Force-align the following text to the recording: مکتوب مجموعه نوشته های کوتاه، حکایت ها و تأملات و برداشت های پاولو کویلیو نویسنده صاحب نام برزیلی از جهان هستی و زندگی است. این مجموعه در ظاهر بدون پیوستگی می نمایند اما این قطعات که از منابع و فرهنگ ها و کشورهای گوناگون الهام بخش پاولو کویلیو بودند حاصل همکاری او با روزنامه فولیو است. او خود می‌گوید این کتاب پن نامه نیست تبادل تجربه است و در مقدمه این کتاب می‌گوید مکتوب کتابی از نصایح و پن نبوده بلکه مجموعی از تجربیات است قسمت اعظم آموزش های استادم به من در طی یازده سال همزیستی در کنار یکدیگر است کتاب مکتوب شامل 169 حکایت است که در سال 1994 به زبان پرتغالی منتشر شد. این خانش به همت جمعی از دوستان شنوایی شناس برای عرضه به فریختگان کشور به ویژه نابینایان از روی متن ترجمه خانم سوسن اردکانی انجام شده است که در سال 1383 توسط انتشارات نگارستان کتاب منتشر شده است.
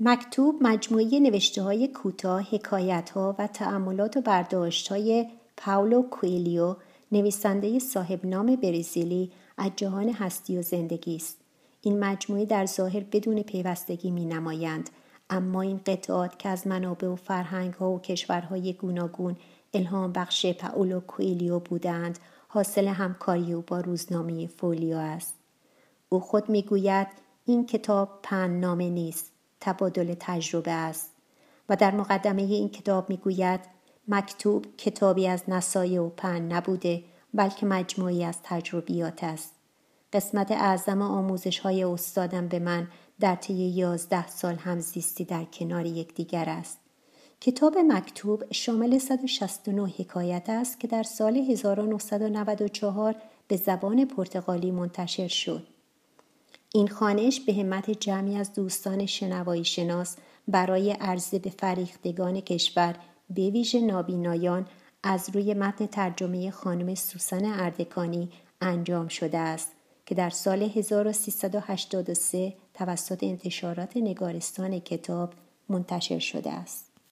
مکتوب 0.00 0.58
مجموعه 0.60 1.20
نوشته 1.20 1.62
های 1.62 1.88
کوتاه، 1.88 2.42
حکایت 2.42 3.10
ها 3.10 3.36
و 3.38 3.46
تأملات 3.46 4.16
و 4.16 4.20
برداشت 4.20 4.88
های 4.88 5.26
پاولو 5.56 6.02
کویلیو 6.02 6.76
نویسنده 7.12 7.78
صاحب 7.78 8.26
نام 8.26 8.56
برزیلی 8.56 9.32
از 9.56 9.70
جهان 9.76 10.08
هستی 10.08 10.58
و 10.58 10.62
زندگی 10.62 11.16
است. 11.16 11.38
این 11.80 11.98
مجموعه 11.98 12.44
در 12.44 12.66
ظاهر 12.66 13.04
بدون 13.12 13.42
پیوستگی 13.42 14.10
می 14.10 14.24
نمایند 14.24 14.90
اما 15.30 15.62
این 15.62 15.80
قطعات 15.86 16.38
که 16.38 16.48
از 16.48 16.66
منابع 16.66 17.08
و 17.08 17.16
فرهنگ 17.16 17.74
ها 17.74 17.90
و 17.90 18.00
کشورهای 18.00 18.72
گوناگون 18.72 19.36
الهام 19.74 20.12
بخش 20.12 20.46
پاولو 20.46 21.00
کویلیو 21.00 21.58
بودند 21.58 22.18
حاصل 22.48 22.86
همکاری 22.86 23.52
او 23.52 23.64
با 23.66 23.80
روزنامه 23.80 24.46
فولیو 24.46 24.96
است. 24.96 25.34
او 26.08 26.20
خود 26.20 26.48
می‌گوید 26.48 27.06
این 27.46 27.66
کتاب 27.66 28.18
پن 28.22 28.50
نامه 28.50 28.90
نیست 28.90 29.33
تبادل 29.64 30.14
تجربه 30.20 30.70
است 30.70 31.10
و 31.68 31.76
در 31.76 31.94
مقدمه 31.94 32.42
این 32.42 32.68
کتاب 32.68 33.10
می‌گوید 33.10 33.60
مکتوب 34.08 34.76
کتابی 34.76 35.28
از 35.28 35.42
نصایح 35.48 36.00
و 36.00 36.08
پن 36.08 36.52
نبوده 36.52 37.04
بلکه 37.34 37.66
مجموعی 37.66 38.24
از 38.24 38.38
تجربیات 38.42 39.24
است 39.24 39.54
قسمت 40.12 40.50
اعظم 40.50 41.02
آموزش 41.02 41.58
های 41.58 41.84
استادم 41.84 42.48
به 42.48 42.58
من 42.58 42.88
در 43.20 43.34
طی 43.34 43.54
یازده 43.54 44.28
سال 44.28 44.54
همزیستی 44.54 45.24
در 45.24 45.44
کنار 45.44 45.86
یکدیگر 45.86 46.44
است 46.48 46.78
کتاب 47.40 47.78
مکتوب 47.78 48.44
شامل 48.52 48.98
169 48.98 49.86
حکایت 49.98 50.44
است 50.48 50.80
که 50.80 50.88
در 50.88 51.02
سال 51.02 51.36
1994 51.36 53.14
به 53.48 53.56
زبان 53.56 54.04
پرتغالی 54.04 54.70
منتشر 54.70 55.28
شد. 55.28 55.66
این 56.76 56.88
خانش 56.88 57.40
به 57.40 57.54
همت 57.54 57.90
جمعی 57.90 58.36
از 58.36 58.54
دوستان 58.54 59.06
شنوایی 59.06 59.64
شناس 59.64 60.16
برای 60.48 60.90
عرضه 60.92 61.38
به 61.38 61.50
فریختگان 61.50 62.40
کشور 62.40 62.96
به 63.30 63.50
ویژه 63.50 63.80
نابینایان 63.80 64.66
از 65.02 65.30
روی 65.34 65.54
متن 65.54 65.86
ترجمه 65.86 66.50
خانم 66.50 66.94
سوسن 66.94 67.44
اردکانی 67.44 68.30
انجام 68.60 69.08
شده 69.08 69.38
است 69.38 69.72
که 70.06 70.14
در 70.14 70.30
سال 70.30 70.62
1383 70.62 72.54
توسط 72.74 73.22
انتشارات 73.22 73.96
نگارستان 73.96 74.78
کتاب 74.80 75.32
منتشر 75.68 76.18
شده 76.18 76.52
است. 76.52 76.93